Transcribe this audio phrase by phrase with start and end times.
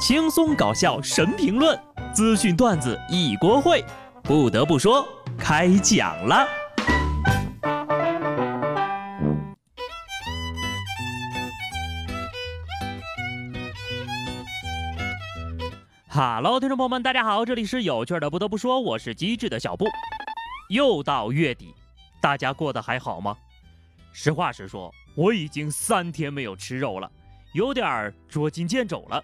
[0.00, 1.78] 轻松搞笑神评论，
[2.14, 3.84] 资讯段子一锅烩。
[4.22, 5.06] 不得不说，
[5.38, 6.48] 开讲了。
[16.08, 18.30] 哈喽，听众朋友们，大家好，这里是有趣的。
[18.30, 19.84] 不得不说，我是机智的小布。
[20.70, 21.74] 又到月底，
[22.22, 23.36] 大家过得还好吗？
[24.14, 27.10] 实话实说，我已经三天没有吃肉了，
[27.52, 29.22] 有点捉襟见肘了。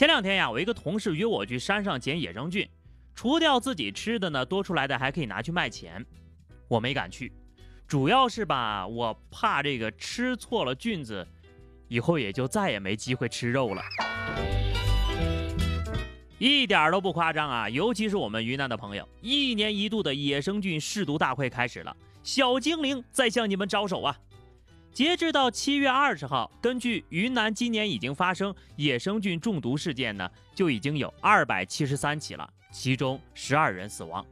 [0.00, 2.66] 前两天呀，我一个同事约我去山上捡野生菌，
[3.14, 6.02] 除掉自己吃的呢，多出来的还可以拿去卖钱。
[6.68, 7.30] 我没敢去，
[7.86, 11.28] 主要是吧，我怕这个吃错了菌子，
[11.86, 13.82] 以后也就再也没机会吃肉了。
[16.38, 17.68] 一点都不夸张啊！
[17.68, 24.18] 尤其是我们云南的朋友，一年一度的野生菌试毒大会开始了，小精灵在向你们招手啊！
[24.92, 34.24] 截至到七月二十号，根据云南今年已经发生野生菌中毒事件呢，就已经有二百七十三起了，其中十二人死亡。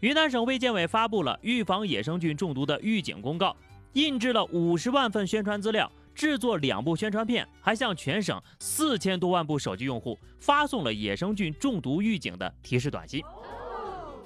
[0.00, 3.54] 云南省卫健委发布了预防野生菌中毒的预警公告，
[3.92, 13.22] 印制了五十万份宣传资料，制作两部宣传片，还向全省四千多万部手机用户发送了野生菌中毒预警的提示短信。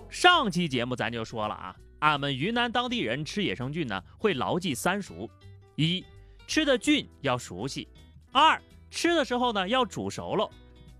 [0.08, 5.28] 上期节目咱就说了啊，俺们云南当地人吃野生菌呢，会牢记三熟。
[5.76, 6.04] 一
[6.46, 7.88] 吃的菌要熟悉，
[8.30, 10.50] 二吃的时候呢要煮熟了，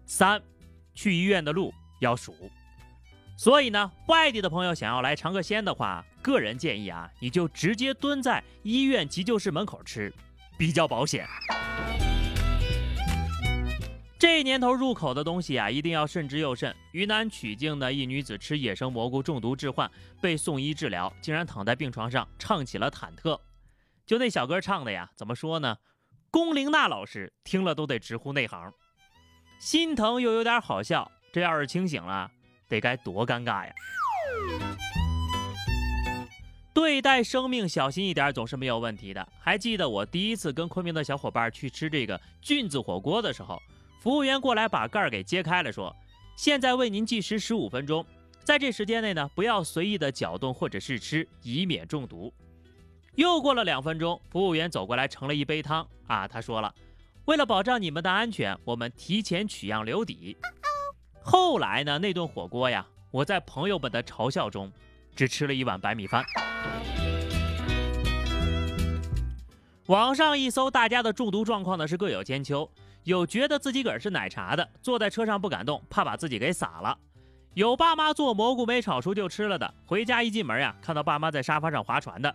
[0.07, 0.43] 三
[0.95, 2.35] 去医院的路要数。
[3.37, 10.13] 所以呢，外地的朋友想要来尝个鲜的话，个人建议啊，你就直接蹲在医院急救室门口吃，
[10.57, 11.27] 比较保险。
[14.19, 16.75] 这年头入口的东西啊，一定要慎之又慎。
[16.93, 23.37] 云南曲靖的一女子吃野生蘑菇中毒致幻，被送医治疗，竟然躺在病床上唱起了忐忑。
[24.13, 25.75] 就那小歌唱的呀，怎么说呢？
[26.31, 28.71] 龚琳娜老师听了都得直呼内行，
[29.59, 31.11] 心疼又有点好笑。
[31.33, 32.31] 这要是清醒了，
[32.69, 33.73] 得该多尴尬呀！
[36.75, 39.27] 对待生命小心一点总是没有问题的。
[39.41, 43.59] 还记得我第一次跟昆明的小伙伴去吃这个菌子火锅的时候，
[44.03, 45.97] 服务员过来把盖儿给揭开了，说
[46.37, 48.05] ：“现在为您计时十五分钟，
[48.45, 52.31] 在这时间内呢，不要随意的搅动或者是吃，以免中毒。”
[53.17, 56.75] 又过了两分钟，服务员走过来盛了一杯汤啊，他说了，
[57.27, 60.35] 为了保障你们的安全，我们提前取样留底。
[61.23, 64.73] 后来呢，那顿火锅呀，我在朋友们的嘲笑中，
[65.15, 66.25] 只吃了一碗白米饭。
[69.89, 72.71] 网上一搜，大家的中毒状况呢是各有千秋，
[73.05, 76.97] 有觉得自己个儿是奶茶的，坐在车上不敢动，怕把自己给洒了；
[77.53, 82.35] 有爸妈做蘑菇没炒熟就吃了的，回家一进门呀，看到爸妈在沙发上划船的。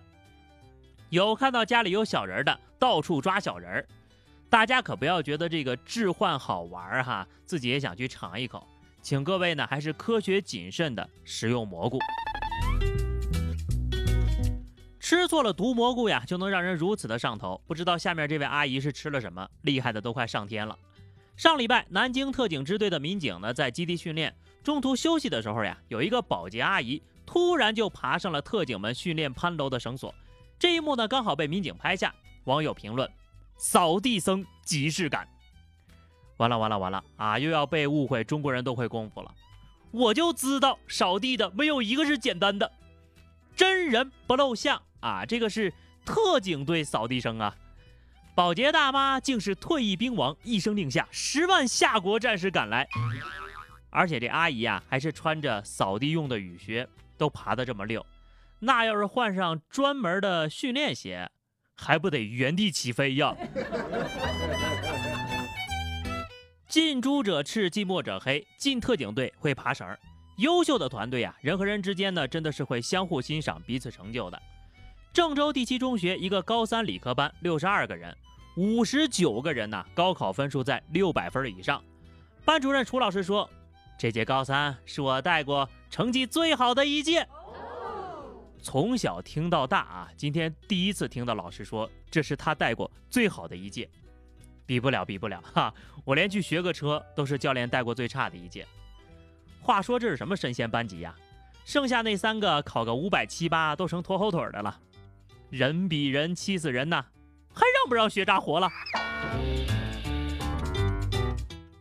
[1.09, 3.87] 有看到家里有小人的，到处抓小人儿，
[4.49, 8.67] 大家可不要觉得这个置换好玩儿哈，自己也想去尝一口。
[9.01, 11.97] 请各位呢，还是科学谨慎的食用蘑菇。
[14.99, 17.61] 吃错了毒蘑菇呀，就能让人如此的上头。
[17.65, 20.77] 不知道下面这位阿姨是吃了什么，厉害的都快上天了。
[21.37, 30.13] 上礼拜，南京特警支队的民警呢，在基地训练，中途休息的时候呀，有一个保洁阿姨突然就爬上了特警们训练攀楼的绳索。
[30.59, 32.13] 这一幕呢，刚好被民警拍下。
[32.45, 33.09] 网友评论
[33.57, 35.27] ：“扫地僧即视感。”
[36.37, 37.39] 完了完了完了啊！
[37.39, 39.33] 又要被误会中国人都会功夫了。
[39.91, 42.71] 我就知道扫地的没有一个是简单的，
[43.55, 45.25] 真人不露相啊！
[45.25, 45.73] 这个是
[46.05, 47.55] 特警队扫地僧啊！
[48.35, 52.87] 保洁大妈竟是退役兵王，一声令下，十万夏国战士赶来。
[53.89, 56.87] 而且这阿姨呀，还是穿着扫地用的雨靴，
[57.17, 58.05] 都爬得这么溜。
[58.59, 61.29] 那要是换上专门的训练鞋，
[61.75, 63.35] 还不得原地起飞呀？
[66.67, 68.45] 近朱者赤，近墨者黑。
[68.57, 69.87] 进特警队会爬绳，
[70.37, 74.41] 优秀的团队啊，人和人之间呢，真的是会相互欣赏、彼此成就的。
[75.13, 78.15] 郑州第七中学一个高三理科班，六十二个人，
[78.55, 81.81] 五十九个人呢，高考分数在六百分以上。
[82.43, 83.49] 班主任楚老师说
[83.97, 87.27] ：“这届高三是我带过成绩最好的一届。”
[88.69, 93.89] 从小听到大啊，今天第一次听到老师说这是他带过最好的一届，
[94.65, 95.73] 比不了，比不了哈！
[96.03, 98.67] 我连去学个车都是教练带过最差的一届。
[99.61, 101.15] 话说这是什么神仙班级呀？
[101.63, 104.77] 剩下那三个考个五百七八都成拖后腿的了，
[105.49, 107.05] 人比人气死人呐！
[107.53, 108.69] 还让不让学渣活了？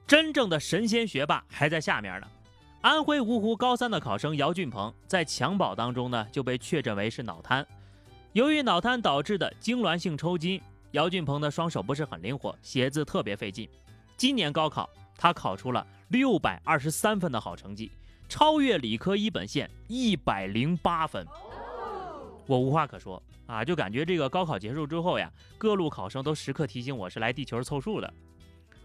[0.07, 2.29] 真正的神仙学霸还在下面呢。
[2.83, 7.67] 安徽芜湖高三的考生姚俊鹏在襁褓当中呢就被确诊为是脑瘫，
[8.33, 10.61] 由于脑瘫导致的痉挛性抽筋，
[10.93, 13.69] 姚俊鹏的双手不是很灵活，写字特别费劲。
[14.17, 17.91] 今年高考他考出了六百二十三分的好成绩，
[18.29, 21.27] 超越理科一本线一百零八分。
[22.47, 28.15] 我无话可说啊，就感觉这个高考结束之后呀，各路考生都时刻提醒我是来地球凑数的。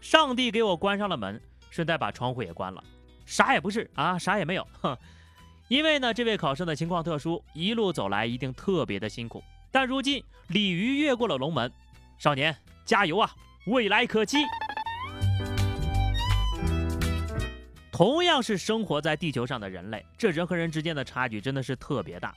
[0.00, 1.40] 上帝给我关上了门，
[1.70, 2.82] 顺带把窗户也关了，
[3.26, 4.66] 啥也不是啊，啥也没有。
[4.80, 4.96] 哼，
[5.68, 9.42] 因为呢，这位考生的情况特殊，一路走来一定特别的辛苦。
[9.70, 11.72] 但如今鲤鱼越过了龙门，
[12.18, 12.54] 少年
[12.84, 13.30] 加油啊，
[13.66, 14.38] 未来可期。
[17.90, 22.34] 同样是生活在地球上的人类，这人和人之间的差距真的是特别大。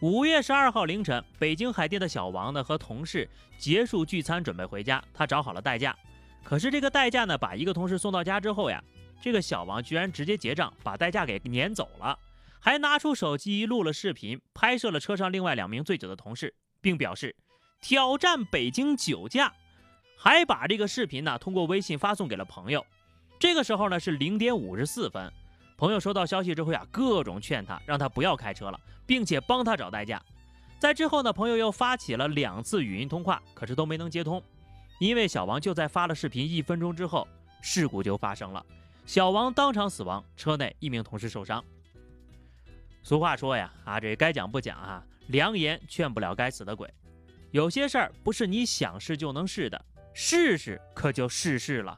[0.00, 3.28] 五月十二号凌晨，北京海淀的小王呢和同事
[3.58, 5.96] 结束聚餐，准备回家，他找好了代驾。
[6.42, 8.82] 可是这个代驾呢，把一个同事送到家之后呀，
[9.20, 12.18] 这个小王居然直接结账，把代驾给撵走了，
[12.60, 17.34] 还拿出手机录了视频，拍摄了车上另外两名醉酒的同事，并表示
[17.80, 19.52] 挑战北京酒驾，
[20.16, 22.84] 还把这个视频呢通过微信发送给了朋友。
[23.38, 25.32] 这个时候呢是零点五十四分，
[25.76, 30.22] 朋友收到消息之后呀，各种劝他，让他不要开车了，并且帮他找代驾。
[30.78, 34.42] 在之后呢，朋友又发起了两次语音通话，可是都没能接通，
[35.00, 37.26] 因为小王就在发了视频一分钟之后，
[37.60, 38.64] 事故就发生了，
[39.06, 41.64] 小王当场死亡，车内一名同事受伤。
[43.04, 46.92] 俗话说呀，啊这该讲不讲啊，良言劝不了该死的鬼，
[47.52, 51.96] 有些事儿不是你想试就能试的，试试可就试试了，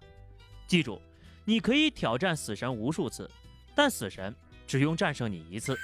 [0.66, 1.00] 记住。
[1.46, 3.28] 你可以挑战死神无数次，
[3.75, 5.75] 但死神只用战胜你一次。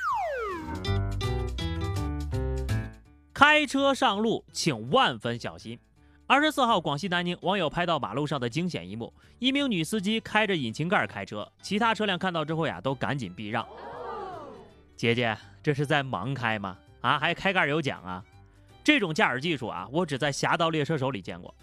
[3.33, 5.81] 开车上路，请万分小心。
[6.27, 13.67] 二十四号，广西南宁网友拍到马路上的惊险一幕：一名女司机开着引擎盖开车，其他车辆看到之后呀，都赶紧避让。
[14.97, 16.79] 姐姐，这是在盲开吗？
[17.03, 18.25] 啊，还开盖有奖啊？
[18.83, 21.55] 这种驾驶技术啊，我只在《侠盗猎车手》里见过。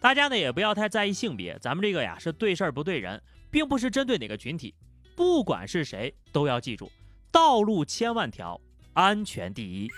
[0.00, 3.22] 大家呢也不要太在意性别，咱们这个呀是对事儿不对人，
[3.52, 4.74] 并不是针对哪个群体，
[5.14, 6.90] 不管是谁都要记住，
[7.30, 8.60] 道路千万条，
[8.94, 9.88] 安全第一。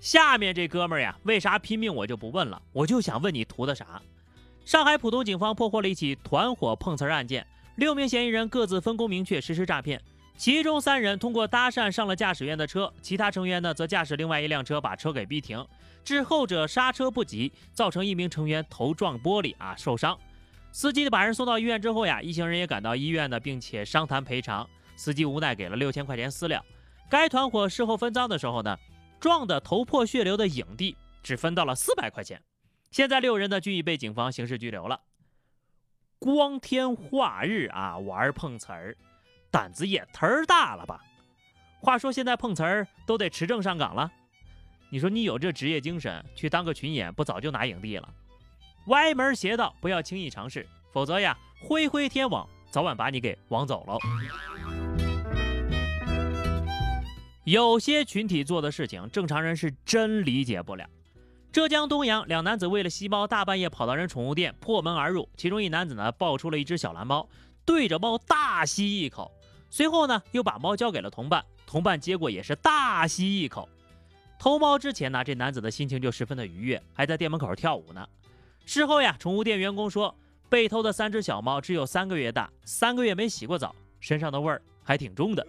[0.00, 4.00] 下面这哥们儿呀，为啥拼命我就不问了，我就想问你图的啥？
[4.64, 10.00] 上海浦东警方破获了一起团伙碰瓷儿案件，六名嫌疑人各自分工明确实施诈骗，
[10.36, 15.62] 其中三人通过搭讪上了驾驶员的车，其他成员呢则驾驶另外一辆车把车给逼停。
[16.02, 20.16] 致后者刹车不及，造成一名成员头撞玻璃啊受伤。
[20.72, 24.66] 司机把人送到医院之后呀，一行人也赶到医院呢，并且商谈赔偿。
[24.96, 26.64] 司机无奈给了六千块钱私了。
[27.10, 28.76] 该团伙事后分赃的时候呢，
[29.20, 32.42] 撞得头破血流的影帝只分到了四百块钱。
[32.90, 35.00] 现在六人呢均已被警方刑事拘留了。
[36.18, 38.96] 光天化日啊玩碰瓷儿，
[39.50, 41.02] 胆子也忒大了吧？
[41.80, 44.10] 话说现在碰瓷儿都得持证上岗了。
[44.90, 48.08] 你说你有这职业精神，去当个群演，不早就拿影帝了？
[48.86, 54.79] 歪门邪道，不要轻易尝试，否则呀，灰灰天网早晚把你给网走了。
[57.44, 60.86] 有些群体做的事情，正常人是真理解不了。
[61.50, 65.28] 浙江东阳两男子为了吸猫，大半夜跑到人宠物店，破门而入。
[65.36, 67.28] 其中一男子呢，抱出了一只小蓝猫，
[67.64, 69.32] 对着猫大吸一口，
[69.70, 73.68] 随后呢，又把猫交给了同伴，同伴接过也是大吸一口。
[74.38, 78.06] 偷猫之前呢，这男子的心情就十分的愉悦，还在店门口跳舞呢。
[78.64, 80.14] 事后呀，宠物店员工说，
[80.48, 85.44] 被偷的三只小猫只有三个月大，三个月没洗过澡，身上的味儿还挺重的。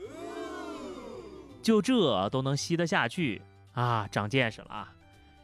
[1.62, 3.41] 就这都能吸得下去
[3.74, 4.94] 啊，长见识了啊！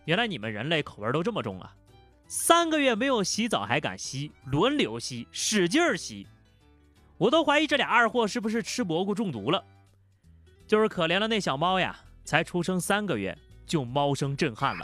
[0.05, 1.75] 原来你们人类口味都这么重啊！
[2.27, 6.27] 三个月没有洗澡还敢吸，轮流吸，使劲吸，
[7.17, 9.63] 我都怀疑这俩二货是不是吃蘑菇中毒了。
[10.65, 11.97] 就是可怜了那小猫呀。
[12.27, 13.33] 才出生三个月
[13.65, 14.83] 就猫生震撼了。